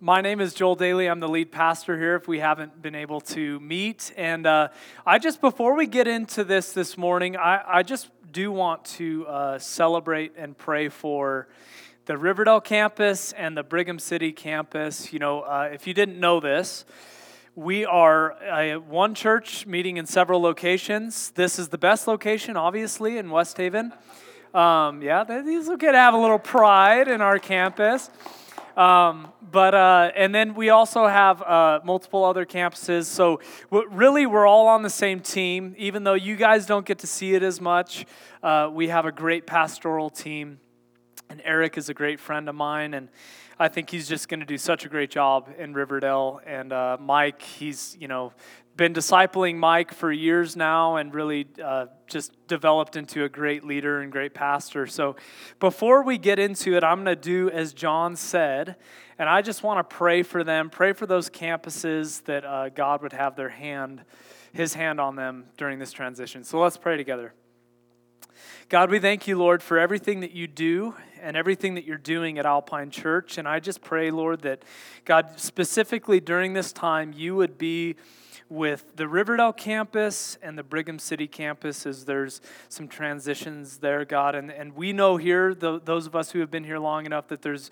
[0.00, 1.06] My name is Joel Daly.
[1.06, 4.12] I'm the lead pastor here if we haven't been able to meet.
[4.18, 4.68] And uh,
[5.06, 9.26] I just, before we get into this this morning, I, I just do want to
[9.26, 11.48] uh, celebrate and pray for
[12.04, 15.14] the Riverdale campus and the Brigham City campus.
[15.14, 16.84] You know, uh, if you didn't know this,
[17.54, 18.36] we are
[18.86, 21.30] one church meeting in several locations.
[21.30, 23.94] This is the best location, obviously, in West Haven.
[24.52, 28.10] Um, yeah, these will get to have a little pride in our campus.
[28.76, 33.04] Um, but uh, and then we also have uh, multiple other campuses.
[33.04, 33.40] So
[33.70, 35.74] really, we're all on the same team.
[35.78, 38.04] Even though you guys don't get to see it as much,
[38.42, 40.60] uh, we have a great pastoral team.
[41.30, 43.08] And Eric is a great friend of mine, and
[43.58, 46.40] I think he's just going to do such a great job in Riverdale.
[46.46, 48.32] And uh, Mike, he's you know
[48.76, 54.00] been discipling Mike for years now and really uh, just developed into a great leader
[54.00, 54.86] and great pastor.
[54.86, 55.16] So
[55.60, 58.76] before we get into it, I'm going to do as John said,
[59.18, 63.02] and I just want to pray for them, pray for those campuses that uh, God
[63.02, 64.02] would have their hand,
[64.52, 66.44] his hand on them during this transition.
[66.44, 67.32] So let's pray together.
[68.68, 72.38] God, we thank you, Lord, for everything that you do and everything that you're doing
[72.38, 73.38] at Alpine Church.
[73.38, 74.62] And I just pray, Lord, that
[75.04, 77.96] God, specifically during this time, you would be
[78.48, 84.34] with the Riverdale campus and the Brigham City campus as there's some transitions there, God.
[84.34, 87.28] And, and we know here, the, those of us who have been here long enough,
[87.28, 87.70] that there's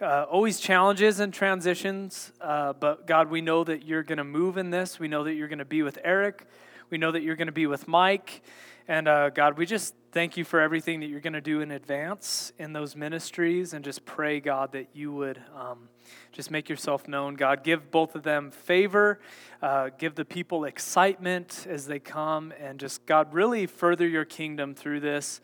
[0.00, 2.32] uh, always challenges and transitions.
[2.40, 4.98] Uh, but God, we know that you're going to move in this.
[4.98, 6.44] We know that you're going to be with Eric.
[6.90, 8.42] We know that you're going to be with Mike.
[8.88, 11.72] And uh, God, we just thank you for everything that you're going to do in
[11.72, 15.88] advance in those ministries and just pray, God, that you would um,
[16.30, 17.34] just make yourself known.
[17.34, 19.18] God, give both of them favor,
[19.60, 24.72] uh, give the people excitement as they come, and just, God, really further your kingdom
[24.72, 25.40] through this.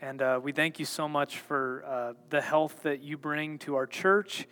[0.00, 3.74] And uh, we thank you so much for uh, the health that you bring to
[3.74, 4.48] our church.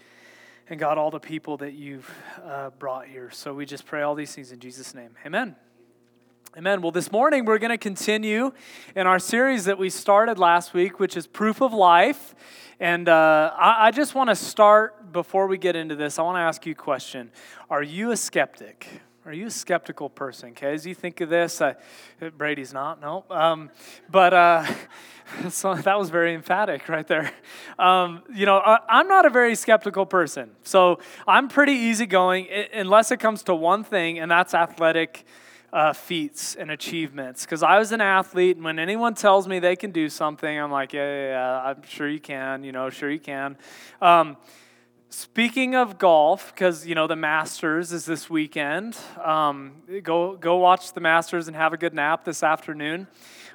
[0.68, 2.10] And God, all the people that you've
[2.44, 3.30] uh, brought here.
[3.30, 5.16] So we just pray all these things in Jesus' name.
[5.24, 5.56] Amen.
[6.56, 6.82] Amen.
[6.82, 8.52] Well, this morning we're going to continue
[8.94, 12.36] in our series that we started last week, which is Proof of Life.
[12.78, 16.16] And uh, I, I just want to start before we get into this.
[16.16, 17.32] I want to ask you a question
[17.68, 18.86] Are you a skeptic?
[19.26, 20.50] Are you a skeptical person?
[20.50, 21.60] Okay, as you think of this,
[22.38, 23.24] Brady's not, no.
[23.30, 23.70] Um,
[24.08, 24.64] but uh,
[25.48, 27.32] so that was very emphatic right there.
[27.80, 30.52] Um, you know, I, am not a very skeptical person.
[30.62, 35.24] So I'm pretty easygoing unless it comes to one thing, and that's athletic
[35.74, 37.44] uh, feats and achievements.
[37.44, 40.70] Because I was an athlete, and when anyone tells me they can do something, I'm
[40.70, 42.62] like, yeah, yeah, yeah I'm sure you can.
[42.62, 43.58] You know, sure you can.
[44.00, 44.36] Um,
[45.10, 48.96] speaking of golf, because you know the Masters is this weekend.
[49.22, 53.08] Um, go go watch the Masters and have a good nap this afternoon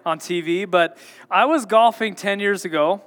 [0.06, 0.69] on TV.
[0.69, 0.97] But
[1.31, 3.01] I was golfing ten years ago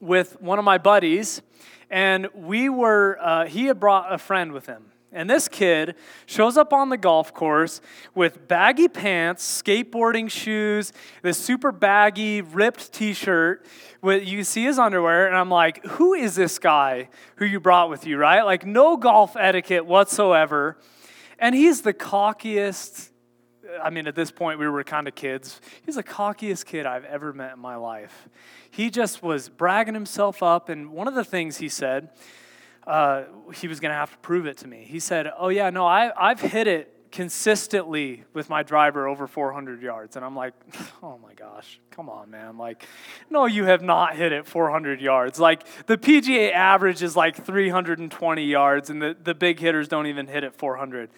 [0.00, 1.42] with one of my buddies,
[1.90, 3.18] and we were.
[3.20, 5.94] Uh, he had brought a friend with him and this kid
[6.26, 7.80] shows up on the golf course
[8.14, 13.64] with baggy pants, skateboarding shoes, this super baggy, ripped t shirt.
[14.02, 18.06] You see his underwear, and I'm like, who is this guy who you brought with
[18.06, 18.42] you, right?
[18.42, 20.78] Like, no golf etiquette whatsoever.
[21.38, 23.10] And he's the cockiest.
[23.82, 25.60] I mean, at this point, we were kind of kids.
[25.84, 28.28] He's the cockiest kid I've ever met in my life.
[28.70, 30.68] He just was bragging himself up.
[30.68, 32.10] And one of the things he said,
[32.86, 33.24] uh,
[33.54, 34.84] he was going to have to prove it to me.
[34.88, 39.82] He said, Oh, yeah, no, I, I've hit it consistently with my driver over 400
[39.82, 40.16] yards.
[40.16, 40.52] And I'm like,
[41.02, 42.58] oh my gosh, come on, man.
[42.58, 42.84] Like,
[43.30, 45.40] no, you have not hit it 400 yards.
[45.40, 50.26] Like, the PGA average is like 320 yards, and the, the big hitters don't even
[50.26, 51.10] hit it 400.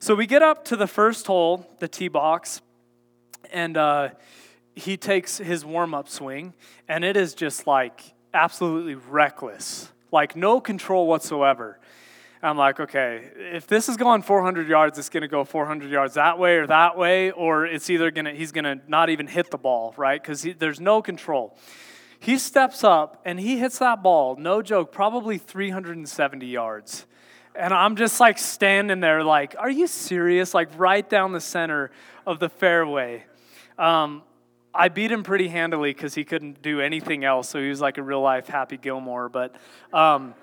[0.00, 2.60] So we get up to the first hole, the tee box,
[3.52, 4.10] and uh,
[4.74, 6.54] he takes his warm up swing,
[6.88, 11.78] and it is just like absolutely reckless like no control whatsoever.
[12.42, 16.14] I'm like, okay, if this is going 400 yards, it's going to go 400 yards
[16.14, 19.26] that way or that way, or it's either going to, he's going to not even
[19.26, 20.22] hit the ball, right?
[20.22, 21.56] Because there's no control.
[22.20, 27.06] He steps up and he hits that ball, no joke, probably 370 yards.
[27.54, 30.54] And I'm just like standing there, like, are you serious?
[30.54, 31.90] Like, right down the center
[32.26, 33.24] of the fairway.
[33.78, 34.22] Um,
[34.74, 37.48] I beat him pretty handily because he couldn't do anything else.
[37.48, 39.28] So he was like a real life Happy Gilmore.
[39.28, 39.54] But
[39.92, 40.34] um,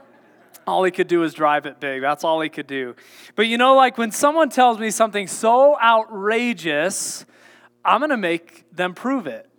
[0.66, 2.02] all he could do was drive it big.
[2.02, 2.96] That's all he could do.
[3.36, 7.26] But you know, like when someone tells me something so outrageous,
[7.84, 9.51] I'm going to make them prove it.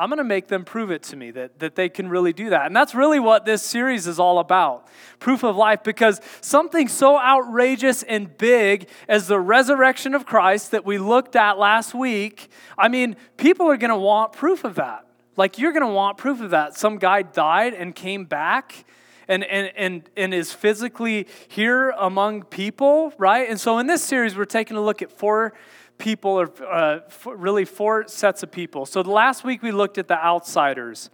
[0.00, 2.48] I'm going to make them prove it to me that, that they can really do
[2.48, 2.64] that.
[2.64, 4.88] And that's really what this series is all about
[5.18, 10.86] proof of life, because something so outrageous and big as the resurrection of Christ that
[10.86, 12.48] we looked at last week,
[12.78, 15.04] I mean, people are going to want proof of that.
[15.36, 16.78] Like, you're going to want proof of that.
[16.78, 18.86] Some guy died and came back
[19.28, 23.50] and, and, and, and is physically here among people, right?
[23.50, 25.52] And so in this series, we're taking a look at four
[26.00, 28.86] people, or uh, really four sets of people.
[28.86, 31.10] So last week, we looked at the outsiders.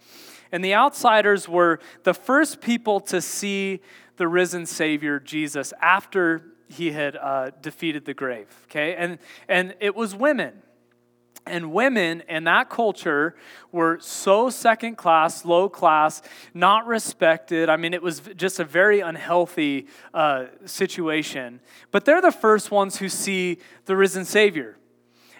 [0.52, 3.80] And the outsiders were the first people to see
[4.16, 8.46] the risen Savior, Jesus, after he had uh, defeated the grave.
[8.64, 8.94] Okay?
[8.94, 9.18] And,
[9.48, 10.62] and it was women.
[11.46, 13.36] And women in that culture
[13.70, 16.22] were so second class, low class,
[16.52, 17.68] not respected.
[17.68, 21.60] I mean, it was just a very unhealthy uh, situation.
[21.92, 24.76] But they're the first ones who see the risen Savior.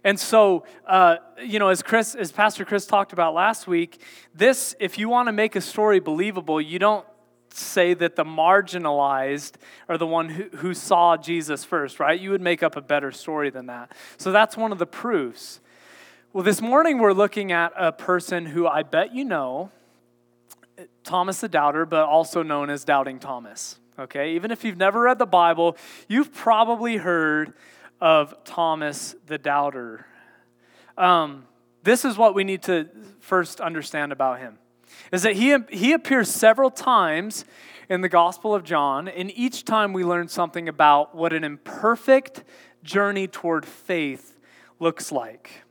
[0.04, 4.00] And so, uh, you know, as Chris, as Pastor Chris talked about last week,
[4.32, 7.04] this, if you want to make a story believable, you don't
[7.52, 9.54] say that the marginalized
[9.88, 12.20] are the one who, who saw Jesus first, right?
[12.20, 13.92] You would make up a better story than that.
[14.16, 15.60] So that's one of the proofs.
[16.36, 19.70] Well, this morning we're looking at a person who I bet you know,
[21.02, 23.78] Thomas the Doubter, but also known as Doubting Thomas.
[23.98, 25.78] Okay, even if you've never read the Bible,
[26.08, 27.54] you've probably heard
[28.02, 30.04] of Thomas the Doubter.
[30.98, 31.46] Um,
[31.84, 32.86] this is what we need to
[33.20, 34.58] first understand about him
[35.12, 37.46] is that he, he appears several times
[37.88, 42.44] in the Gospel of John, and each time we learn something about what an imperfect
[42.82, 44.36] journey toward faith
[44.78, 45.62] looks like.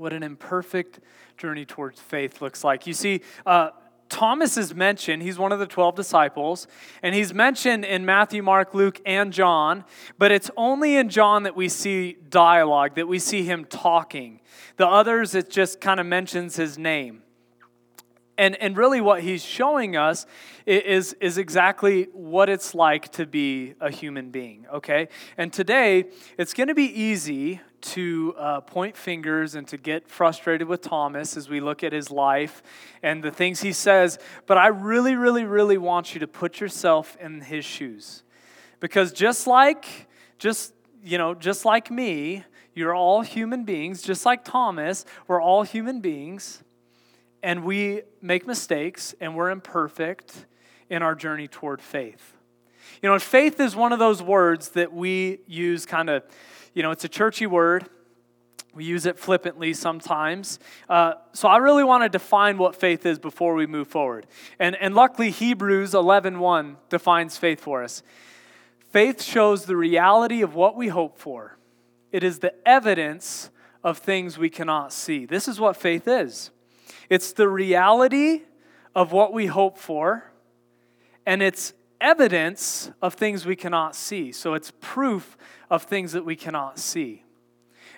[0.00, 1.00] What an imperfect
[1.36, 2.86] journey towards faith looks like.
[2.86, 3.68] You see, uh,
[4.08, 5.22] Thomas is mentioned.
[5.22, 6.66] He's one of the 12 disciples,
[7.02, 9.84] and he's mentioned in Matthew, Mark, Luke, and John,
[10.16, 14.40] but it's only in John that we see dialogue, that we see him talking.
[14.78, 17.22] The others, it just kind of mentions his name.
[18.40, 20.24] And, and really, what he's showing us
[20.64, 25.08] is, is exactly what it's like to be a human being, okay?
[25.36, 26.06] And today,
[26.38, 31.36] it's going to be easy to uh, point fingers and to get frustrated with Thomas
[31.36, 32.62] as we look at his life
[33.02, 37.18] and the things he says, but I really, really, really want you to put yourself
[37.20, 38.22] in his shoes.
[38.80, 40.08] Because just like,
[40.38, 40.72] just,
[41.04, 42.44] you know, just like me,
[42.74, 46.62] you're all human beings, just like Thomas, we're all human beings
[47.42, 50.46] and we make mistakes and we're imperfect
[50.88, 52.34] in our journey toward faith.
[53.02, 56.22] You know, faith is one of those words that we use kind of,
[56.74, 57.88] you know, it's a churchy word.
[58.74, 60.58] We use it flippantly sometimes.
[60.88, 64.26] Uh, so I really want to define what faith is before we move forward.
[64.58, 68.02] And, and luckily, Hebrews 11.1 defines faith for us.
[68.90, 71.56] Faith shows the reality of what we hope for.
[72.12, 73.50] It is the evidence
[73.82, 75.26] of things we cannot see.
[75.26, 76.50] This is what faith is.
[77.10, 78.42] It's the reality
[78.94, 80.32] of what we hope for,
[81.26, 84.32] and it's evidence of things we cannot see.
[84.32, 85.36] So it's proof
[85.68, 87.24] of things that we cannot see.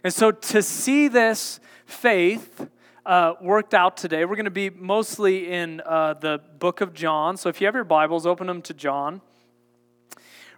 [0.03, 2.69] And so to see this faith
[3.05, 7.37] uh, worked out today, we're going to be mostly in uh, the book of John.
[7.37, 9.21] So if you have your Bibles, open them to John.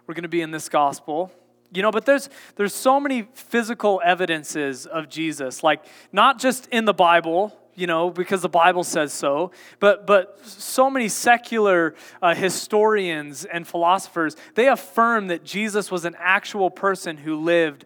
[0.07, 1.31] We're going to be in this gospel.
[1.73, 6.85] You know, but there's there's so many physical evidences of Jesus, like not just in
[6.85, 9.51] the Bible, you know, because the Bible says so.
[9.79, 16.15] But, but so many secular uh, historians and philosophers, they affirm that Jesus was an
[16.17, 17.85] actual person who lived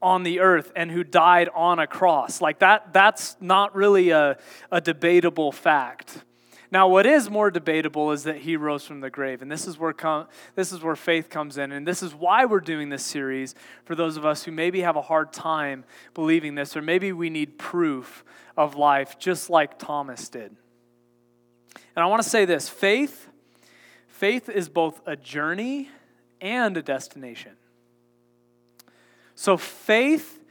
[0.00, 2.40] on the earth and who died on a cross.
[2.40, 4.36] Like that, that's not really a,
[4.70, 6.24] a debatable fact.
[6.72, 9.78] Now, what is more debatable is that he rose from the grave, and this is
[9.78, 13.04] where com- this is where faith comes in, and this is why we're doing this
[13.04, 17.12] series for those of us who maybe have a hard time believing this, or maybe
[17.12, 18.24] we need proof
[18.56, 20.56] of life, just like Thomas did.
[21.94, 23.28] And I want to say this: faith,
[24.08, 25.90] faith is both a journey
[26.40, 27.52] and a destination.
[29.34, 30.41] So faith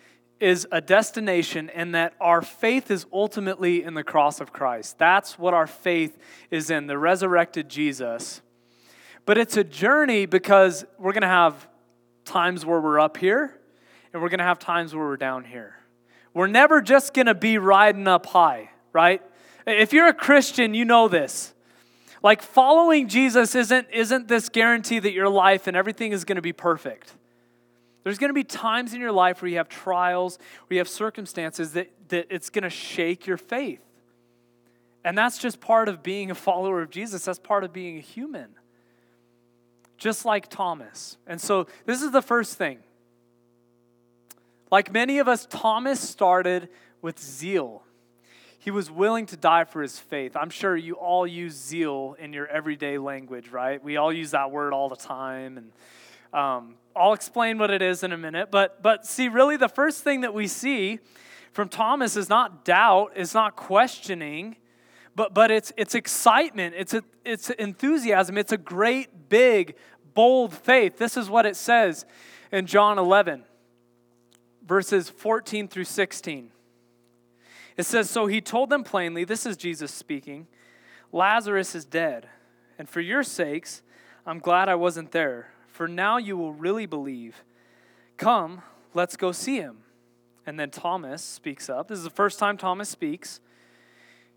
[0.41, 4.97] is a destination and that our faith is ultimately in the cross of Christ.
[4.97, 6.17] That's what our faith
[6.49, 8.41] is in, the resurrected Jesus.
[9.25, 11.67] But it's a journey because we're going to have
[12.25, 13.55] times where we're up here
[14.11, 15.75] and we're going to have times where we're down here.
[16.33, 19.21] We're never just going to be riding up high, right?
[19.67, 21.53] If you're a Christian, you know this.
[22.23, 26.41] Like following Jesus isn't isn't this guarantee that your life and everything is going to
[26.41, 27.13] be perfect.
[28.03, 30.89] There's going to be times in your life where you have trials, where you have
[30.89, 33.81] circumstances that, that it's going to shake your faith.
[35.03, 37.25] And that's just part of being a follower of Jesus.
[37.25, 38.49] That's part of being a human.
[39.97, 41.17] Just like Thomas.
[41.27, 42.79] And so this is the first thing.
[44.71, 46.69] Like many of us, Thomas started
[47.01, 47.83] with zeal.
[48.57, 50.35] He was willing to die for his faith.
[50.35, 53.83] I'm sure you all use zeal in your everyday language, right?
[53.83, 55.57] We all use that word all the time.
[55.57, 55.71] And
[56.33, 58.51] um, I'll explain what it is in a minute.
[58.51, 60.99] But, but see, really, the first thing that we see
[61.51, 64.55] from Thomas is not doubt, is not questioning,
[65.15, 69.75] but, but it's, it's excitement, it's, a, it's enthusiasm, it's a great, big,
[70.13, 70.97] bold faith.
[70.97, 72.05] This is what it says
[72.51, 73.43] in John 11,
[74.65, 76.51] verses 14 through 16.
[77.77, 80.47] It says, So he told them plainly, this is Jesus speaking,
[81.11, 82.29] Lazarus is dead,
[82.77, 83.81] and for your sakes,
[84.25, 87.43] I'm glad I wasn't there, for now you will really believe.
[88.17, 88.61] Come,
[88.93, 89.77] let's go see him.
[90.45, 91.87] And then Thomas speaks up.
[91.87, 93.39] This is the first time Thomas speaks.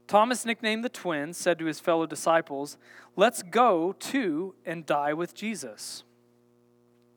[0.06, 2.76] Thomas, nicknamed the twin, said to his fellow disciples,
[3.16, 6.04] Let's go too and die with Jesus.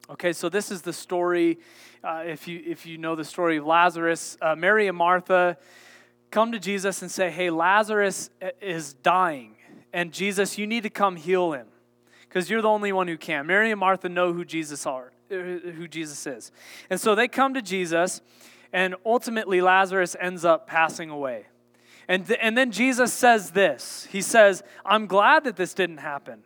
[0.10, 1.60] Okay, so this is the story.
[2.04, 5.58] Uh, if, you, if you know the story of Lazarus, uh, Mary and Martha
[6.32, 8.30] come to Jesus and say, Hey, Lazarus
[8.62, 9.58] is dying,
[9.92, 11.68] and Jesus, you need to come heal him
[12.28, 13.48] because you're the only one who can.
[13.48, 16.52] Mary and Martha know who Jesus are, uh, who Jesus is.
[16.90, 18.22] And so they come to Jesus,
[18.74, 21.46] and ultimately Lazarus ends up passing away.
[22.08, 26.44] And, th- and then Jesus says this He says, I'm glad that this didn't happen.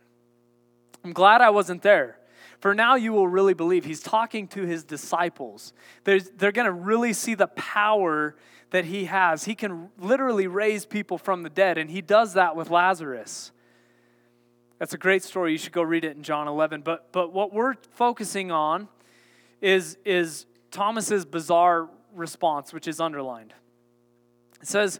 [1.03, 2.17] I'm glad I wasn't there.
[2.59, 3.85] For now you will really believe.
[3.85, 5.73] He's talking to his disciples.
[6.03, 8.35] There's, they're going to really see the power
[8.69, 9.45] that he has.
[9.45, 13.51] He can literally raise people from the dead, and he does that with Lazarus.
[14.81, 15.51] That's a great story.
[15.51, 16.81] You should go read it in John 11.
[16.81, 18.87] But, but what we're focusing on
[19.61, 23.53] is, is Thomas's bizarre response, which is underlined.
[24.59, 24.99] It says,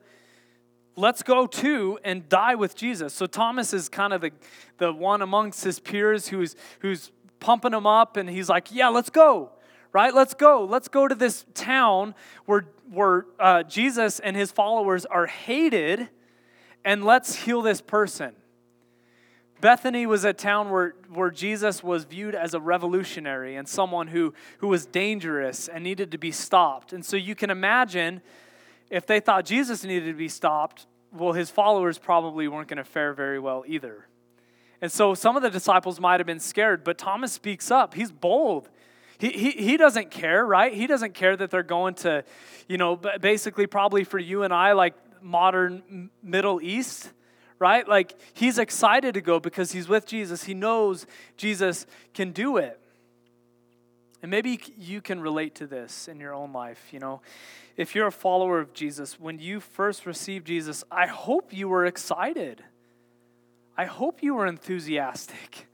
[0.96, 3.12] let's go too and die with Jesus.
[3.16, 4.30] So Thomas is kind of the,
[4.78, 9.10] the one amongst his peers who's, who's pumping him up, and he's like, yeah, let's
[9.10, 9.50] go,
[9.94, 10.14] right?
[10.14, 10.64] Let's go.
[10.64, 12.14] Let's go to this town
[12.46, 16.08] where, where uh, Jesus and his followers are hated,
[16.86, 18.36] and let's heal this person.
[19.62, 24.34] Bethany was a town where, where Jesus was viewed as a revolutionary and someone who,
[24.58, 26.92] who was dangerous and needed to be stopped.
[26.92, 28.22] And so you can imagine
[28.90, 32.84] if they thought Jesus needed to be stopped, well, his followers probably weren't going to
[32.84, 34.08] fare very well either.
[34.82, 37.94] And so some of the disciples might have been scared, but Thomas speaks up.
[37.94, 38.70] He's bold.
[39.20, 40.74] He, he, he doesn't care, right?
[40.74, 42.24] He doesn't care that they're going to,
[42.68, 47.12] you know, basically, probably for you and I, like modern Middle East,
[47.62, 47.88] right?
[47.88, 50.44] Like he's excited to go because he's with Jesus.
[50.44, 51.06] He knows
[51.38, 52.78] Jesus can do it.
[54.22, 57.22] And maybe you can relate to this in your own life, you know
[57.78, 61.86] if you're a follower of Jesus, when you first received Jesus, I hope you were
[61.86, 62.64] excited.
[63.78, 65.68] I hope you were enthusiastic.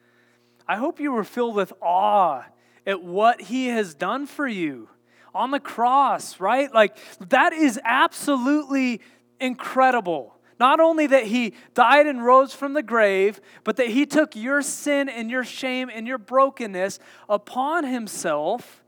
[0.67, 2.45] I hope you were filled with awe
[2.85, 4.89] at what he has done for you
[5.33, 6.73] on the cross, right?
[6.73, 6.97] Like,
[7.29, 9.01] that is absolutely
[9.39, 10.36] incredible.
[10.59, 14.61] Not only that he died and rose from the grave, but that he took your
[14.61, 16.99] sin and your shame and your brokenness
[17.29, 18.83] upon himself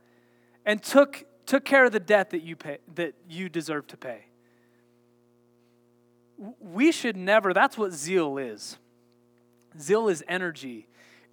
[0.65, 4.25] and took took care of the debt that you pay that you deserve to pay.
[6.59, 8.77] We should never, that's what zeal is.
[9.77, 10.87] Zeal is energy,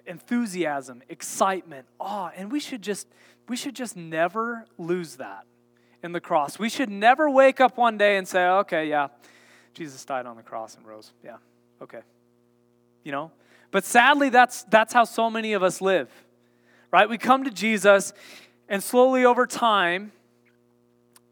[0.06, 3.06] enthusiasm, excitement, awe, and we should just
[3.48, 5.46] we should just never lose that
[6.02, 6.58] in the cross.
[6.58, 9.08] We should never wake up one day and say, "Okay, yeah,
[9.76, 11.36] Jesus died on the cross and rose." Yeah.
[11.80, 12.00] Okay.
[13.04, 13.30] You know?
[13.70, 16.10] But sadly that's that's how so many of us live.
[16.90, 17.08] Right?
[17.08, 18.12] We come to Jesus
[18.68, 20.12] and slowly over time,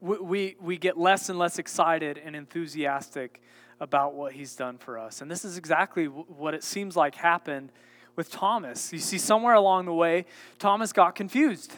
[0.00, 3.40] we, we, we get less and less excited and enthusiastic
[3.80, 5.20] about what he's done for us.
[5.20, 7.72] And this is exactly what it seems like happened
[8.14, 8.92] with Thomas.
[8.92, 10.26] You see, somewhere along the way,
[10.58, 11.72] Thomas got confused.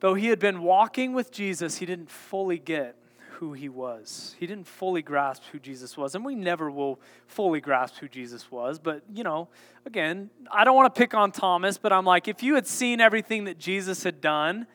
[0.00, 2.96] Though he had been walking with Jesus, he didn't fully get
[3.38, 4.34] who he was.
[4.38, 6.14] He didn't fully grasp who Jesus was.
[6.14, 8.78] And we never will fully grasp who Jesus was.
[8.78, 9.48] But, you know,
[9.84, 13.00] again, I don't want to pick on Thomas, but I'm like, if you had seen
[13.00, 14.66] everything that Jesus had done,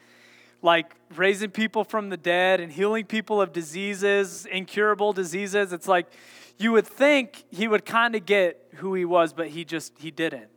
[0.62, 6.08] like raising people from the dead and healing people of diseases, incurable diseases, it's like
[6.58, 10.12] you would think he would kind of get who he was, but he just, he
[10.12, 10.50] didn't.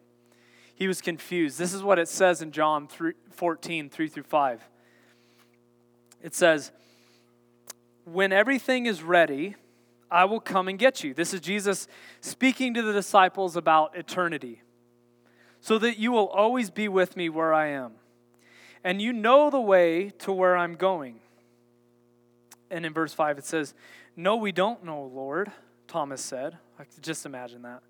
[0.74, 1.58] He was confused.
[1.58, 4.62] This is what it says in John 3, 14, 3 through 5.
[6.22, 6.72] It says,
[8.04, 9.56] when everything is ready,
[10.10, 11.14] I will come and get you.
[11.14, 11.88] This is Jesus
[12.20, 14.62] speaking to the disciples about eternity,
[15.60, 17.92] so that you will always be with me where I am.
[18.84, 21.20] And you know the way to where I'm going.
[22.70, 23.74] And in verse 5, it says,
[24.14, 25.50] No, we don't know, Lord,
[25.88, 26.58] Thomas said.
[26.78, 27.82] I could just imagine that.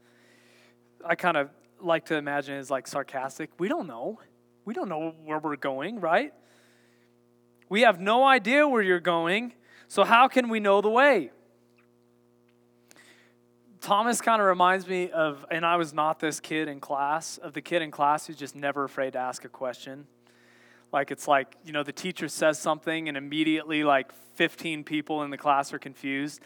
[1.05, 3.51] I kind of like to imagine it as like sarcastic.
[3.59, 4.21] We don't know.
[4.65, 6.33] We don't know where we're going, right?
[7.69, 9.53] We have no idea where you're going.
[9.89, 11.31] So, how can we know the way?
[13.85, 17.53] Thomas kind of reminds me of, and I was not this kid in class, of
[17.53, 20.07] the kid in class who's just never afraid to ask a question.
[20.91, 25.31] Like it's like, you know, the teacher says something and immediately like 15 people in
[25.31, 26.41] the class are confused.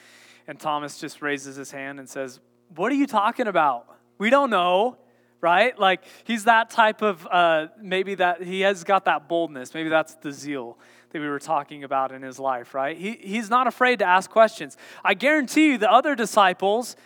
[0.48, 2.40] And Thomas just raises his hand and says,
[2.74, 3.86] What are you talking about?
[4.18, 4.96] We don't know,
[5.40, 5.78] right?
[5.78, 9.74] Like he's that type of, uh, maybe that he has got that boldness.
[9.74, 10.78] Maybe that's the zeal
[11.10, 12.96] that we were talking about in his life, right?
[12.96, 14.76] He, he's not afraid to ask questions.
[15.04, 16.96] I guarantee you the other disciples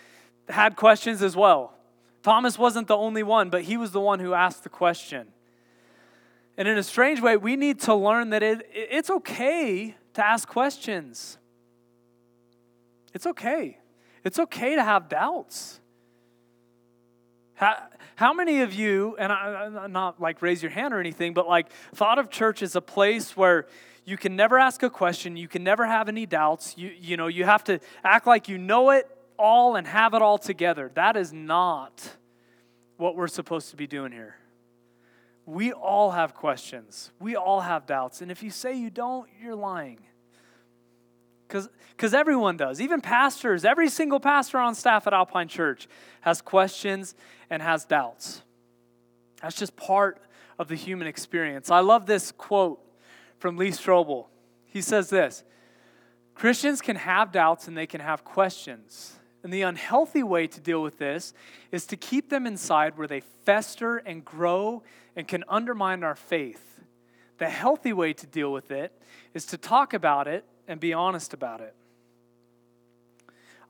[0.49, 1.73] had questions as well.
[2.21, 5.27] Thomas wasn't the only one, but he was the one who asked the question.
[6.57, 10.47] And in a strange way, we need to learn that it, it's okay to ask
[10.47, 11.37] questions.
[13.13, 13.77] It's okay.
[14.23, 15.79] It's okay to have doubts.
[17.55, 17.77] How,
[18.15, 21.47] how many of you, and I, am not like raise your hand or anything, but
[21.47, 23.67] like thought of church as a place where
[24.05, 27.27] you can never ask a question, you can never have any doubts, you, you know,
[27.27, 29.07] you have to act like you know it
[29.37, 30.91] all and have it all together.
[30.93, 32.17] That is not
[32.97, 34.37] what we're supposed to be doing here.
[35.45, 37.11] We all have questions.
[37.19, 38.21] We all have doubts.
[38.21, 39.99] And if you say you don't, you're lying.
[41.47, 42.81] Because everyone does.
[42.81, 45.87] Even pastors, every single pastor on staff at Alpine Church
[46.21, 47.13] has questions
[47.53, 48.41] and has doubts.
[49.39, 50.19] That's just part
[50.57, 51.69] of the human experience.
[51.69, 52.79] I love this quote
[53.37, 54.25] from Lee Strobel.
[54.65, 55.43] He says this
[56.33, 59.19] Christians can have doubts and they can have questions.
[59.43, 61.33] And the unhealthy way to deal with this
[61.71, 64.81] is to keep them inside where they fester and grow
[65.15, 66.79] and can undermine our faith.
[67.37, 68.99] The healthy way to deal with it
[69.35, 71.75] is to talk about it and be honest about it.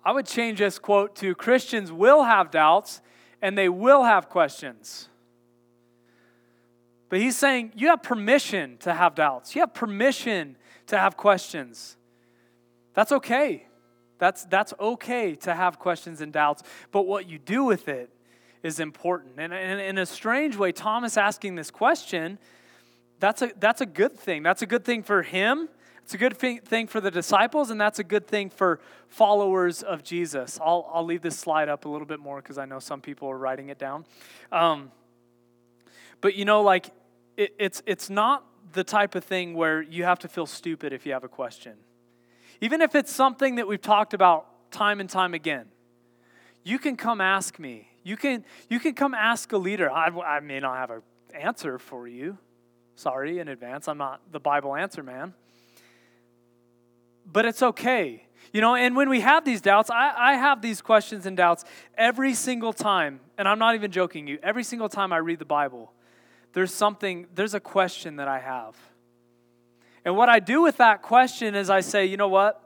[0.06, 3.02] I would change this quote to Christians will have doubts
[3.44, 5.10] and they will have questions.
[7.10, 10.56] But he's saying you have permission to have doubts, you have permission
[10.88, 11.98] to have questions.
[12.94, 13.68] That's okay.
[14.18, 18.10] That's, that's okay to have questions and doubts, but what you do with it
[18.64, 19.34] is important.
[19.38, 22.40] And, and in a strange way, Thomas asking this question,
[23.20, 24.42] that's a, that's a good thing.
[24.42, 25.68] That's a good thing for him.
[26.04, 30.04] It's a good thing for the disciples, and that's a good thing for followers of
[30.04, 30.60] Jesus.
[30.62, 33.30] I'll, I'll leave this slide up a little bit more because I know some people
[33.30, 34.06] are writing it down.
[34.52, 34.92] Um,
[36.20, 36.90] but you know, like,
[37.38, 41.06] it, it's, it's not the type of thing where you have to feel stupid if
[41.06, 41.74] you have a question.
[42.60, 45.68] Even if it's something that we've talked about time and time again,
[46.64, 47.88] you can come ask me.
[48.04, 49.90] You can, you can come ask a leader.
[49.90, 51.02] I, I may not have an
[51.34, 52.38] answer for you.
[52.96, 53.88] Sorry in advance.
[53.88, 55.34] I'm not the Bible answer man.
[57.26, 58.28] But it's okay.
[58.52, 61.66] You know, and when we have these doubts, I, I have these questions and doubts
[61.98, 65.46] every single time, and I'm not even joking you, every single time I read the
[65.46, 65.92] Bible,
[66.54, 68.76] there's something, there's a question that I have.
[70.06, 72.63] And what I do with that question is I say, you know what?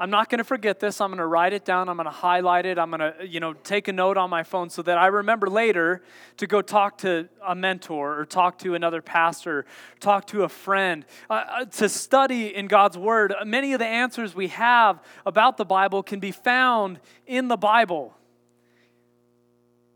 [0.00, 1.00] I'm not going to forget this.
[1.00, 1.88] I'm going to write it down.
[1.88, 2.78] I'm going to highlight it.
[2.78, 5.48] I'm going to, you know, take a note on my phone so that I remember
[5.48, 6.02] later
[6.36, 9.66] to go talk to a mentor or talk to another pastor,
[9.98, 13.34] talk to a friend, uh, uh to study in God's Word.
[13.44, 18.16] Many of the answers we have about the Bible can be found in the Bible.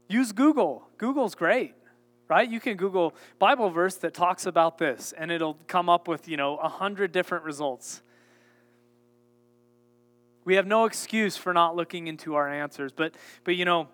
[0.09, 0.89] Use Google.
[0.99, 1.75] Google's great
[2.29, 2.49] right?
[2.49, 6.39] You can Google Bible verse that talks about this, and it'll come up with, you
[6.39, 8.01] know, a hundred different results.
[10.45, 12.93] We have no excuse for not looking into our answers.
[12.93, 13.89] But, but you know,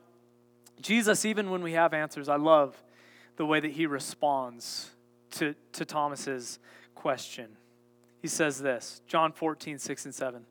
[0.81, 2.83] Jesus, even when we have answers, I love
[3.37, 4.91] the way that he responds
[5.33, 6.59] to, to Thomas's
[6.95, 7.57] question.
[8.21, 10.45] He says this John 14, 6 and 7.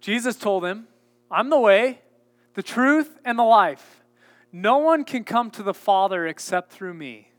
[0.00, 0.86] Jesus told him,
[1.30, 2.00] I'm the way,
[2.54, 4.02] the truth, and the life.
[4.52, 7.32] No one can come to the Father except through me.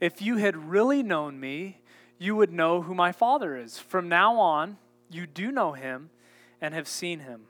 [0.00, 1.80] If you had really known me,
[2.18, 3.78] you would know who my Father is.
[3.78, 4.78] From now on,
[5.10, 6.10] you do know him
[6.60, 7.42] and have seen him.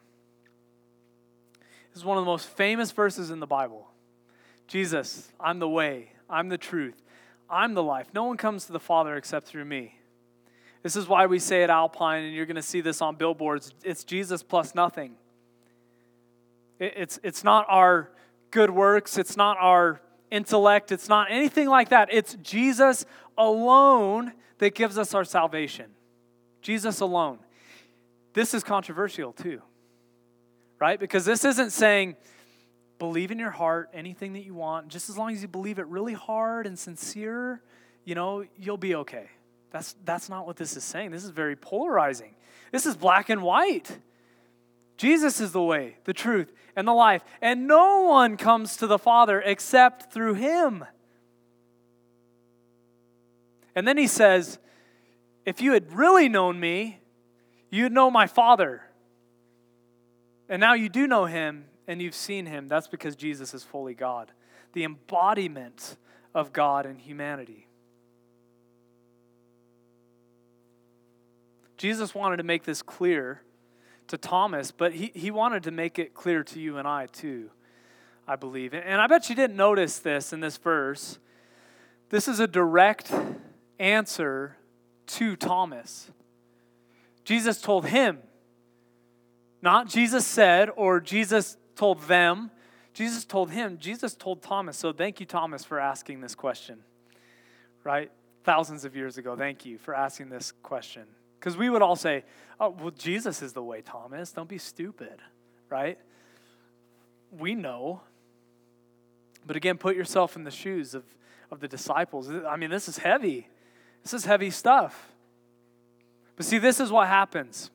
[1.91, 3.89] This is one of the most famous verses in the Bible.
[4.67, 7.03] Jesus, I'm the way, I'm the truth,
[7.49, 8.09] I'm the life.
[8.15, 9.97] No one comes to the Father except through me.
[10.83, 13.73] This is why we say at Alpine, and you're going to see this on billboards
[13.83, 15.17] it's Jesus plus nothing.
[16.79, 18.11] It's, it's not our
[18.51, 22.09] good works, it's not our intellect, it's not anything like that.
[22.11, 23.05] It's Jesus
[23.37, 25.87] alone that gives us our salvation.
[26.63, 27.39] Jesus alone.
[28.33, 29.61] This is controversial too,
[30.79, 30.99] right?
[30.99, 32.17] Because this isn't saying,
[32.99, 35.87] believe in your heart anything that you want, just as long as you believe it
[35.87, 37.61] really hard and sincere,
[38.05, 39.29] you know, you'll be okay.
[39.71, 41.11] That's, that's not what this is saying.
[41.11, 42.35] This is very polarizing.
[42.73, 43.99] This is black and white.
[44.97, 47.25] Jesus is the way, the truth, and the life.
[47.41, 50.85] And no one comes to the Father except through him.
[53.75, 54.59] And then he says,
[55.47, 57.00] If you had really known me,
[57.71, 58.83] you know my Father.
[60.49, 62.69] And now you do know him and you've seen him.
[62.69, 64.33] That's because Jesus is fully God,
[64.73, 65.97] the embodiment
[66.35, 67.69] of God in humanity.
[71.77, 73.43] Jesus wanted to make this clear
[74.09, 77.51] to Thomas, but he, he wanted to make it clear to you and I too,
[78.29, 78.75] I believe.
[78.75, 81.19] And I bet you didn't notice this in this verse.
[82.11, 83.13] This is a direct
[83.79, 84.57] answer
[85.07, 86.11] to Thomas.
[87.31, 88.19] Jesus told him,
[89.63, 92.51] not Jesus said or Jesus told them.
[92.93, 94.77] Jesus told him, Jesus told Thomas.
[94.77, 96.81] So thank you, Thomas, for asking this question,
[97.85, 98.11] right?
[98.43, 99.37] Thousands of years ago.
[99.37, 101.05] Thank you for asking this question.
[101.39, 102.25] Because we would all say,
[102.59, 104.33] oh, well, Jesus is the way, Thomas.
[104.33, 105.21] Don't be stupid,
[105.69, 106.01] right?
[107.31, 108.01] We know.
[109.47, 111.05] But again, put yourself in the shoes of,
[111.53, 112.29] of the disciples.
[112.29, 113.47] I mean, this is heavy.
[114.03, 115.10] This is heavy stuff.
[116.41, 117.71] But see, this is what happens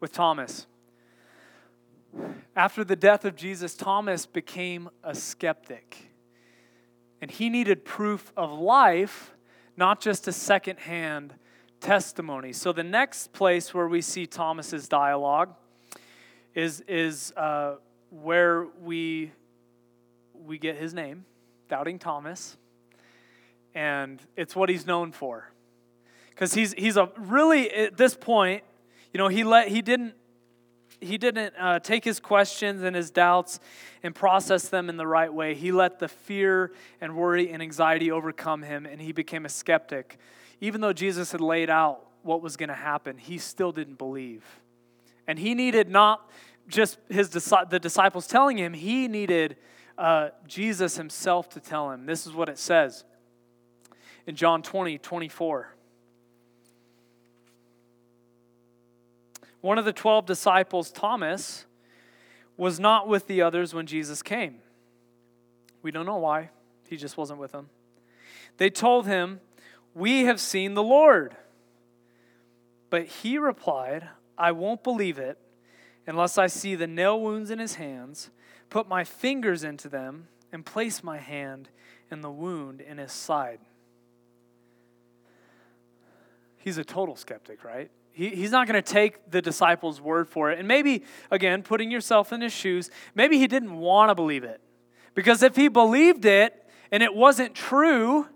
[0.00, 0.66] with Thomas.
[2.56, 6.10] After the death of Jesus, Thomas became a skeptic.
[7.20, 9.36] And he needed proof of life,
[9.76, 11.34] not just a secondhand
[11.78, 12.52] testimony.
[12.52, 15.54] So the next place where we see Thomas's dialogue
[16.56, 17.76] is, is uh,
[18.10, 19.30] where we,
[20.34, 21.24] we get his name,
[21.68, 22.56] Doubting Thomas.
[23.76, 25.51] And it's what he's known for.
[26.34, 28.62] Because he's, he's a really, at this point,
[29.12, 30.14] you know, he, let, he didn't
[31.02, 33.58] he didn't uh, take his questions and his doubts
[34.02, 35.54] and process them in the right way.
[35.54, 40.18] He let the fear and worry and anxiety overcome him, and he became a skeptic.
[40.60, 44.44] Even though Jesus had laid out what was going to happen, he still didn't believe.
[45.26, 46.30] And he needed not
[46.68, 49.56] just his the disciples telling him, he needed
[49.98, 52.06] uh, Jesus himself to tell him.
[52.06, 53.04] This is what it says
[54.26, 55.74] in John 20, 24.
[59.62, 61.64] One of the 12 disciples, Thomas,
[62.56, 64.58] was not with the others when Jesus came.
[65.80, 66.50] We don't know why.
[66.88, 67.70] He just wasn't with them.
[68.58, 69.40] They told him,
[69.94, 71.36] We have seen the Lord.
[72.90, 75.38] But he replied, I won't believe it
[76.06, 78.30] unless I see the nail wounds in his hands,
[78.68, 81.68] put my fingers into them, and place my hand
[82.10, 83.60] in the wound in his side.
[86.58, 87.90] He's a total skeptic, right?
[88.12, 90.58] He, he's not going to take the disciples' word for it.
[90.58, 94.60] And maybe, again, putting yourself in his shoes, maybe he didn't want to believe it.
[95.14, 98.26] Because if he believed it and it wasn't true,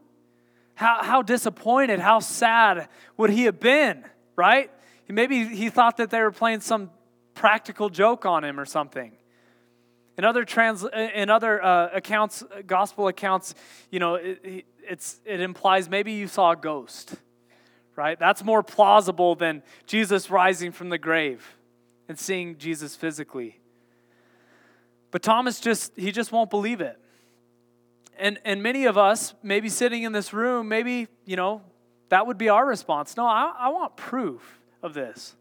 [0.74, 4.70] how, how disappointed, how sad would he have been, right?
[5.08, 6.90] Maybe he thought that they were playing some
[7.34, 9.12] practical joke on him or something.
[10.18, 10.84] In other trans,
[11.14, 13.54] in other uh, accounts, gospel accounts,
[13.90, 17.16] you know, it, it's, it implies maybe you saw a ghost
[17.96, 18.18] right?
[18.18, 21.56] That's more plausible than Jesus rising from the grave
[22.08, 23.58] and seeing Jesus physically.
[25.10, 26.98] But Thomas just, he just won't believe it.
[28.18, 31.62] And, and many of us, maybe sitting in this room, maybe, you know,
[32.08, 33.16] that would be our response.
[33.16, 35.34] No, I, I want proof of this.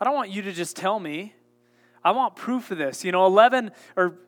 [0.00, 1.34] I don't want you to just tell me.
[2.02, 3.04] I want proof of this.
[3.04, 4.18] You know, 11 or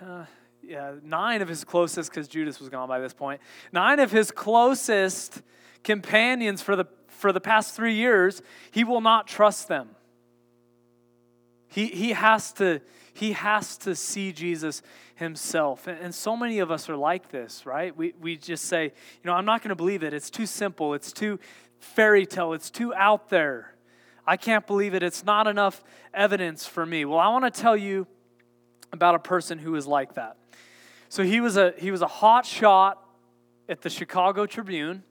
[0.00, 0.24] uh,
[0.62, 3.40] yeah, nine of his closest, because Judas was gone by this point,
[3.72, 5.42] nine of his closest
[5.84, 9.90] companions for the, for the past three years, he will not trust them.
[11.68, 12.80] He, he, has to,
[13.14, 14.82] he has to see Jesus
[15.14, 15.86] himself.
[15.86, 17.96] And, and so many of us are like this, right?
[17.96, 18.90] We, we just say, you
[19.24, 20.12] know, I'm not going to believe it.
[20.12, 20.94] It's too simple.
[20.94, 21.38] It's too
[21.78, 22.52] fairy tale.
[22.52, 23.74] It's too out there.
[24.26, 25.02] I can't believe it.
[25.02, 25.82] It's not enough
[26.14, 27.04] evidence for me.
[27.04, 28.06] Well, I want to tell you
[28.92, 30.36] about a person who is like that.
[31.08, 33.02] So he was a he was a hot shot
[33.68, 35.02] at the Chicago Tribune.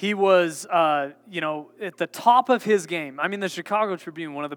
[0.00, 3.20] He was, uh, you know, at the top of his game.
[3.20, 4.56] I mean, the Chicago Tribune, one of the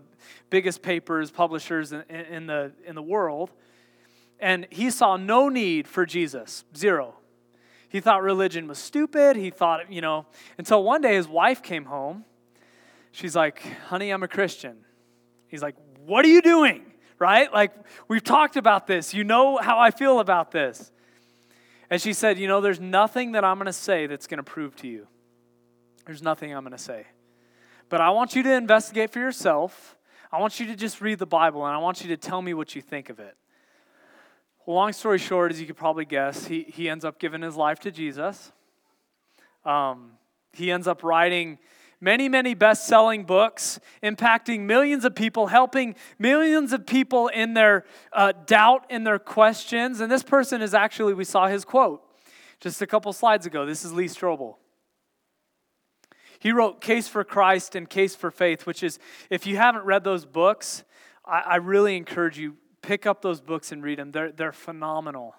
[0.50, 3.52] biggest papers, publishers in, in, the, in the world.
[4.40, 7.16] And he saw no need for Jesus, zero.
[7.90, 9.36] He thought religion was stupid.
[9.36, 10.28] He thought, you know,
[10.58, 12.24] until one day his wife came home.
[13.12, 14.78] She's like, honey, I'm a Christian.
[15.50, 15.76] He's like,
[16.06, 16.86] what are you doing?
[17.20, 17.52] Right?
[17.52, 17.74] Like,
[18.08, 19.14] we've talked about this.
[19.14, 20.94] You know how I feel about this.
[21.90, 24.44] And she said, You know, there's nothing that I'm going to say that's going to
[24.44, 25.06] prove to you
[26.06, 27.06] there's nothing I'm going to say.
[27.90, 29.96] But I want you to investigate for yourself.
[30.32, 32.54] I want you to just read the Bible and I want you to tell me
[32.54, 33.36] what you think of it.
[34.66, 37.80] long story short, as you could probably guess, he, he ends up giving his life
[37.82, 38.52] to Jesus.
[39.64, 40.14] Um,
[40.52, 41.60] he ends up writing
[42.02, 47.86] many, many best selling books, impacting millions of people, helping millions of people in their
[48.12, 50.02] uh, doubt, in their questions.
[50.02, 52.04] And this person is actually, we saw his quote
[52.60, 53.66] just a couple slides ago.
[53.66, 54.56] This is Lee Strobel.
[56.44, 60.04] He wrote Case for Christ and Case for Faith, which is, if you haven't read
[60.04, 60.84] those books,
[61.26, 64.12] I, I really encourage you, pick up those books and read them.
[64.12, 65.36] They're, they're phenomenal.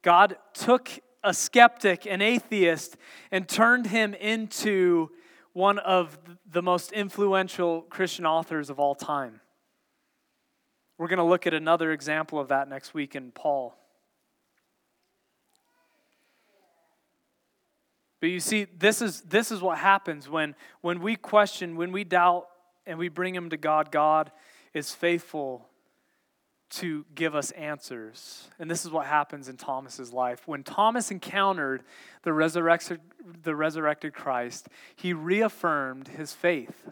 [0.00, 0.88] God took
[1.22, 2.96] a skeptic, an atheist,
[3.30, 5.10] and turned him into
[5.52, 6.18] one of
[6.50, 9.42] the most influential Christian authors of all time.
[10.96, 13.76] We're going to look at another example of that next week in Paul.
[18.24, 22.04] But you see, this is, this is what happens when, when we question, when we
[22.04, 22.46] doubt,
[22.86, 23.90] and we bring him to God.
[23.90, 24.32] God
[24.72, 25.68] is faithful
[26.70, 28.48] to give us answers.
[28.58, 30.48] And this is what happens in Thomas's life.
[30.48, 31.82] When Thomas encountered
[32.22, 33.02] the resurrected,
[33.42, 36.88] the resurrected Christ, he reaffirmed his faith.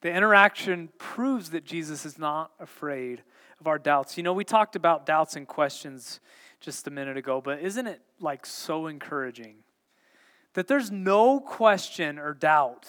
[0.00, 3.22] The interaction proves that Jesus is not afraid
[3.60, 4.16] of our doubts.
[4.16, 6.18] You know, we talked about doubts and questions
[6.58, 9.58] just a minute ago, but isn't it like so encouraging
[10.58, 12.84] that there's no question or doubt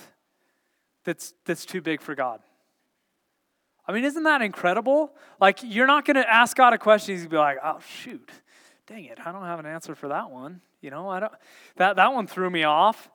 [1.03, 2.39] that's, that's too big for God?
[3.87, 5.13] I mean, isn't that incredible?
[5.39, 7.79] Like, you're not going to ask God a question, he's going to be like, oh,
[7.87, 8.27] shoot,
[8.87, 10.61] dang it, I don't have an answer for that one.
[10.81, 11.31] You know, I don't,
[11.75, 13.07] that, that one threw me off.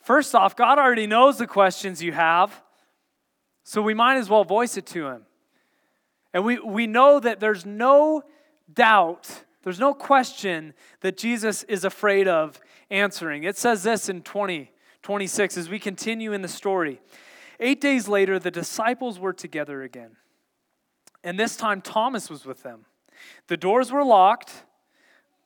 [0.00, 2.64] First off, God already knows the questions you have,
[3.62, 5.22] so we might as well voice it to Him.
[6.32, 8.24] And we, we know that there's no
[8.72, 12.60] doubt, there's no question that Jesus is afraid of
[12.94, 13.44] answering.
[13.44, 14.70] It says this in 20,
[15.02, 17.00] 26 as we continue in the story.
[17.60, 20.16] Eight days later, the disciples were together again.
[21.22, 22.86] And this time, Thomas was with them.
[23.48, 24.64] The doors were locked.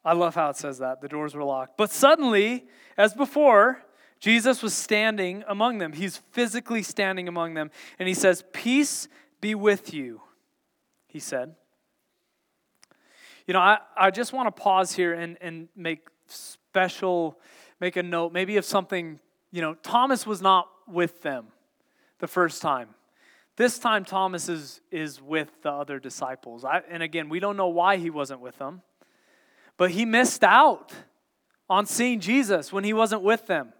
[0.05, 1.01] I love how it says that.
[1.01, 1.77] The doors were locked.
[1.77, 3.85] But suddenly, as before,
[4.21, 5.93] Jesus was standing among them.
[5.93, 7.71] He's physically standing among them.
[7.99, 9.09] And he says, Peace
[9.41, 10.23] be with you,
[11.07, 11.55] he said.
[13.47, 16.09] You know, I, I just want to pause here and, and make
[16.71, 17.39] special,
[17.81, 19.19] make a note, maybe of something,
[19.51, 21.47] you know, Thomas was not with them
[22.19, 22.91] the first time.
[23.57, 26.65] This time, Thomas is, is with the other disciples.
[26.65, 28.83] I, and again, we don't know why he wasn't with them,
[29.77, 30.93] but he missed out
[31.71, 33.73] on seeing Jesus when he wasn't with them.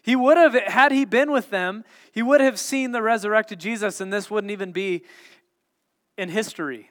[0.00, 4.00] He would have, had he been with them, he would have seen the resurrected Jesus,
[4.00, 5.04] and this wouldn't even be
[6.16, 6.90] in history.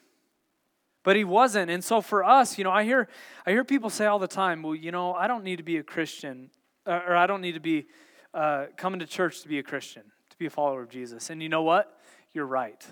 [1.04, 1.72] But he wasn't.
[1.72, 3.08] And so for us, you know, I hear,
[3.46, 5.78] I hear people say all the time, well, you know, I don't need to be
[5.78, 6.52] a Christian,
[6.86, 7.88] or I don't need to be
[8.34, 11.30] uh, coming to church to be a Christian to be a follower of Jesus.
[11.30, 12.00] And you know what?
[12.34, 12.84] You're right.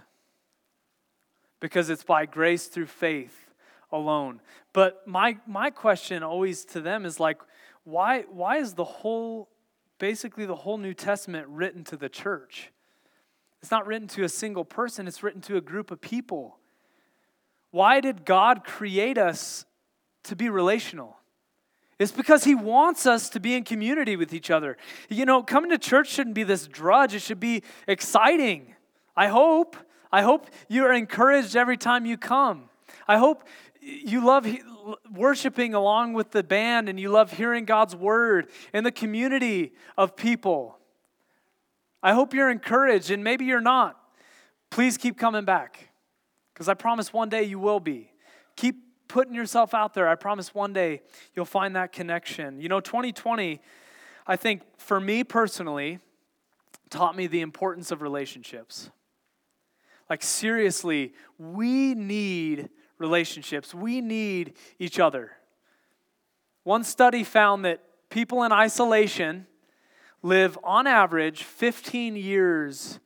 [1.59, 3.49] Because it's by grace through faith
[3.91, 4.41] alone.
[4.73, 7.41] But my my question always to them is like
[7.83, 9.49] why why is the whole
[9.97, 12.71] basically the whole New Testament written to the church?
[13.61, 16.58] It's not written to a single person, it's written to a group of people.
[17.71, 19.65] Why did God create us
[20.23, 21.17] to be relational?
[21.99, 24.77] It's because he wants us to be in community with each other.
[25.09, 28.73] You know, coming to church shouldn't be this drudge, it should be exciting.
[29.15, 29.75] I hope.
[30.11, 32.69] I hope you are encouraged every time you come.
[33.07, 33.43] I hope
[33.79, 34.47] you love
[35.13, 40.15] worshiping along with the band and you love hearing God's word in the community of
[40.15, 40.79] people.
[42.01, 43.99] I hope you're encouraged, and maybe you're not.
[44.71, 45.88] Please keep coming back
[46.59, 48.11] because I promise one day you will be.
[48.57, 50.09] Keep putting yourself out there.
[50.09, 52.59] I promise one day you'll find that connection.
[52.59, 53.61] You know, 2020,
[54.27, 55.99] I think for me personally,
[56.89, 58.89] taught me the importance of relationships.
[60.09, 62.67] Like, seriously, we need
[62.97, 65.31] relationships, we need each other.
[66.65, 69.47] One study found that people in isolation
[70.21, 72.99] live on average 15 years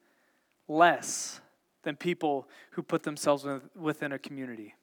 [0.68, 1.40] less
[1.84, 4.76] than people who put themselves within a community.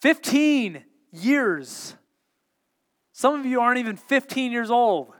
[0.00, 1.96] 15 years.
[3.12, 5.12] Some of you aren't even 15 years old,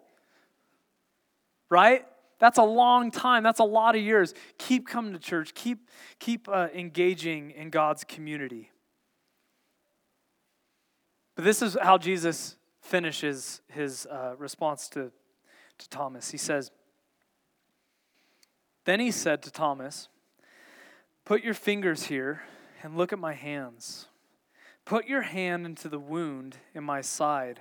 [1.71, 2.05] right?
[2.39, 3.43] That's a long time.
[3.43, 4.35] That's a lot of years.
[4.59, 5.55] Keep coming to church.
[5.55, 8.71] Keep, keep uh, engaging in God's community.
[11.37, 15.11] But this is how Jesus finishes his uh, response to,
[15.79, 16.31] to Thomas.
[16.31, 16.71] He says,
[18.85, 20.09] Then he said to Thomas,
[21.25, 22.42] Put your fingers here
[22.83, 24.07] and look at my hands.
[24.85, 27.61] Put your hand into the wound in my side.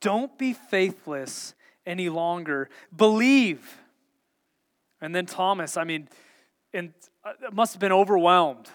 [0.00, 1.54] Don't be faithless
[1.86, 2.68] any longer.
[2.94, 3.78] Believe.
[5.00, 6.08] And then Thomas, I mean,
[6.74, 6.92] and
[7.24, 8.68] uh, must have been overwhelmed.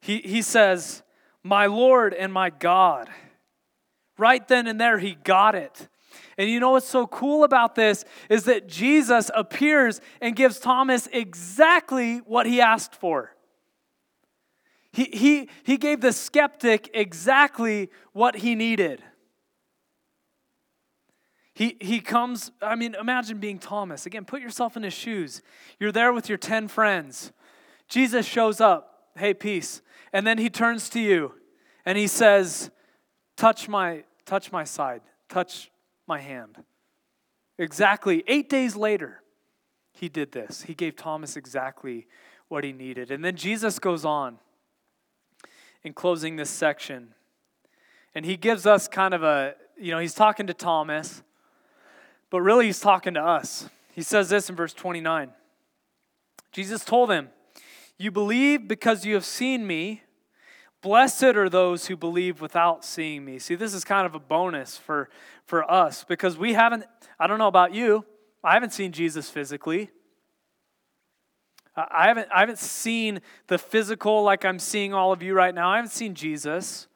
[0.00, 1.02] He, he says,
[1.42, 3.10] My Lord and my God.
[4.16, 5.88] Right then and there, he got it.
[6.38, 11.08] And you know what's so cool about this is that Jesus appears and gives Thomas
[11.12, 13.34] exactly what he asked for.
[14.92, 19.02] He, he, he gave the skeptic exactly what he needed.
[21.54, 24.06] He, he comes, I mean, imagine being Thomas.
[24.06, 25.42] Again, put yourself in his shoes.
[25.80, 27.32] You're there with your 10 friends.
[27.88, 29.82] Jesus shows up, hey, peace.
[30.12, 31.34] And then he turns to you
[31.84, 32.70] and he says,
[33.36, 35.70] touch my, touch my side, touch
[36.08, 36.64] my hand.
[37.58, 39.22] exactly eight days later,
[39.92, 40.62] he did this.
[40.62, 42.06] He gave Thomas exactly
[42.48, 43.10] what he needed.
[43.10, 44.38] And then Jesus goes on
[45.82, 47.14] in closing this section.
[48.14, 51.22] And he gives us kind of a, you know, he's talking to Thomas,
[52.30, 53.68] but really he's talking to us.
[53.92, 55.30] He says this in verse 29.
[56.52, 57.28] Jesus told him,
[57.98, 60.02] You believe because you have seen me.
[60.80, 63.38] Blessed are those who believe without seeing me.
[63.38, 65.08] See, this is kind of a bonus for,
[65.44, 66.84] for us because we haven't,
[67.18, 68.04] I don't know about you,
[68.44, 69.90] I haven't seen Jesus physically.
[71.76, 75.70] I haven't, I haven't seen the physical like I'm seeing all of you right now.
[75.70, 76.88] I haven't seen Jesus.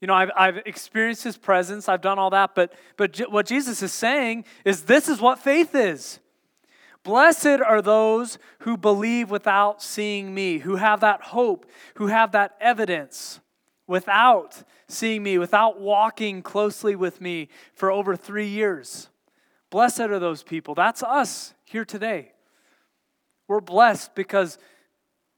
[0.00, 3.82] You know, I've, I've experienced his presence, I've done all that, but, but what Jesus
[3.82, 6.18] is saying is this is what faith is.
[7.04, 12.56] Blessed are those who believe without seeing me, who have that hope, who have that
[12.60, 13.40] evidence
[13.86, 19.08] without seeing me, without walking closely with me for over three years.
[19.70, 20.74] Blessed are those people.
[20.74, 22.32] That's us here today.
[23.48, 24.58] We're blessed because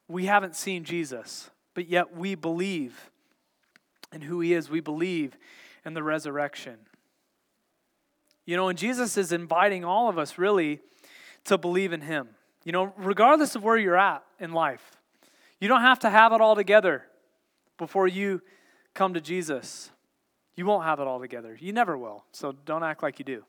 [0.06, 3.10] we haven't seen Jesus, but yet we believe
[4.12, 4.68] in who he is.
[4.68, 5.36] We believe
[5.84, 6.76] in the resurrection.
[8.44, 10.80] You know, and Jesus is inviting all of us really
[11.44, 12.28] to believe in him.
[12.64, 14.98] You know, regardless of where you're at in life,
[15.60, 17.04] you don't have to have it all together
[17.78, 18.42] before you
[18.94, 19.90] come to Jesus.
[20.56, 21.56] You won't have it all together.
[21.60, 22.24] You never will.
[22.32, 23.44] So don't act like you do.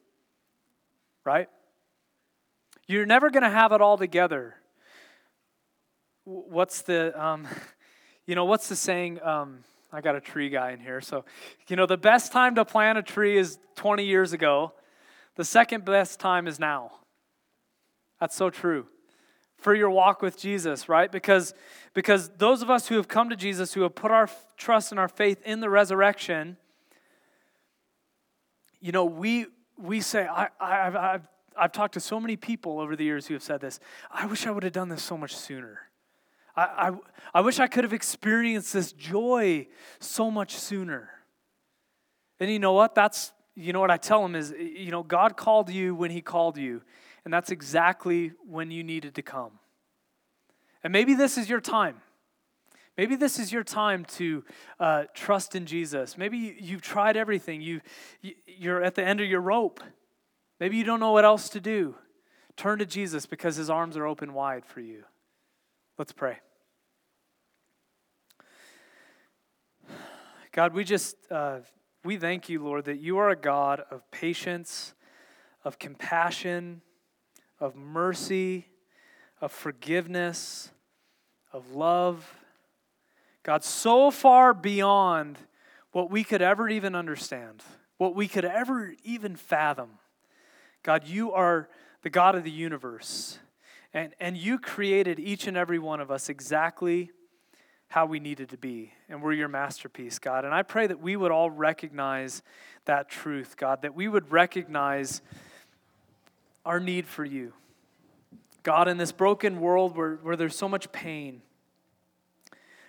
[1.23, 1.49] Right?
[2.87, 4.55] You're never going to have it all together.
[6.23, 7.47] What's the, um,
[8.25, 9.21] you know, what's the saying?
[9.23, 9.59] Um,
[9.91, 10.99] I got a tree guy in here.
[11.01, 11.25] So,
[11.67, 14.73] you know, the best time to plant a tree is 20 years ago.
[15.35, 16.91] The second best time is now.
[18.19, 18.87] That's so true
[19.57, 21.11] for your walk with Jesus, right?
[21.11, 21.53] Because,
[21.93, 24.99] because those of us who have come to Jesus, who have put our trust and
[24.99, 26.57] our faith in the resurrection,
[28.79, 29.47] you know, we,
[29.77, 33.27] we say, I, I, I've, I've, I've talked to so many people over the years
[33.27, 33.79] who have said this.
[34.11, 35.79] I wish I would have done this so much sooner.
[36.55, 36.91] I, I,
[37.33, 39.67] I wish I could have experienced this joy
[39.99, 41.09] so much sooner.
[42.39, 42.93] And you know what?
[42.93, 46.21] That's, you know what I tell them is, you know, God called you when He
[46.21, 46.81] called you,
[47.25, 49.59] and that's exactly when you needed to come.
[50.83, 51.97] And maybe this is your time.
[52.97, 54.45] Maybe this is your time to
[54.79, 56.17] uh, trust in Jesus.
[56.17, 57.61] Maybe you've tried everything.
[57.61, 57.81] You,
[58.45, 59.81] you're at the end of your rope.
[60.59, 61.95] Maybe you don't know what else to do.
[62.55, 65.03] Turn to Jesus because his arms are open wide for you.
[65.97, 66.37] Let's pray.
[70.53, 71.59] God, we just, uh,
[72.05, 74.93] we thank you, Lord, that you are a God of patience,
[75.65, 76.81] of compassion,
[77.59, 78.67] of mercy,
[79.41, 80.71] of forgiveness,
[81.53, 82.37] of love.
[83.43, 85.37] God, so far beyond
[85.91, 87.63] what we could ever even understand,
[87.97, 89.91] what we could ever even fathom.
[90.83, 91.69] God, you are
[92.01, 93.39] the God of the universe.
[93.93, 97.11] And, and you created each and every one of us exactly
[97.87, 98.91] how we needed to be.
[99.07, 100.43] And we're your masterpiece, God.
[100.43, 102.43] And I pray that we would all recognize
[102.85, 105.21] that truth, God, that we would recognize
[106.65, 107.53] our need for you.
[108.63, 111.41] God, in this broken world where, where there's so much pain,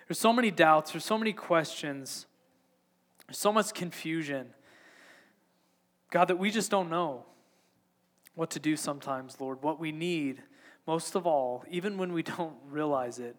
[0.07, 2.25] there's so many doubts, there's so many questions,
[3.27, 4.47] there's so much confusion.
[6.09, 7.25] God, that we just don't know
[8.33, 9.61] what to do sometimes, Lord.
[9.61, 10.41] What we need,
[10.87, 13.35] most of all, even when we don't realize it,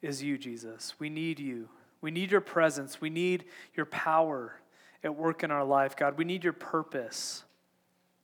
[0.00, 0.94] is you, Jesus.
[0.98, 1.68] We need you.
[2.00, 3.00] We need your presence.
[3.00, 3.44] We need
[3.74, 4.60] your power
[5.04, 6.18] at work in our life, God.
[6.18, 7.44] We need your purpose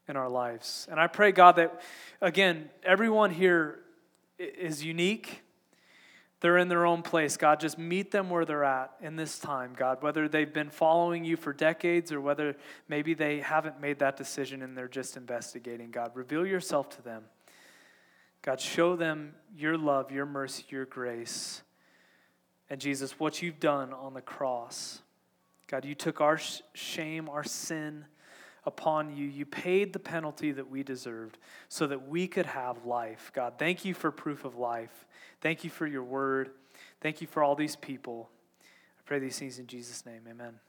[0.08, 0.88] in our lives.
[0.90, 1.80] And I pray, God, that,
[2.20, 3.80] again, everyone here
[4.38, 5.42] is unique
[6.40, 7.36] they're in their own place.
[7.36, 11.24] God, just meet them where they're at in this time, God, whether they've been following
[11.24, 12.56] you for decades or whether
[12.88, 15.90] maybe they haven't made that decision and they're just investigating.
[15.90, 17.24] God, reveal yourself to them.
[18.42, 21.62] God, show them your love, your mercy, your grace.
[22.70, 25.02] And Jesus, what you've done on the cross.
[25.66, 26.38] God, you took our
[26.72, 28.04] shame, our sin
[28.68, 29.26] upon you.
[29.26, 33.32] You paid the penalty that we deserved so that we could have life.
[33.34, 35.06] God, thank you for proof of life.
[35.40, 36.50] Thank you for your word.
[37.00, 38.28] Thank you for all these people.
[38.62, 40.22] I pray these things in Jesus' name.
[40.28, 40.60] Amen.